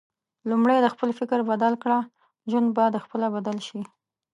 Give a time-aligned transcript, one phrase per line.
[0.49, 1.99] لومړی د خپل فکر بدل کړه،
[2.49, 3.81] ژوند به د خپله بدل شي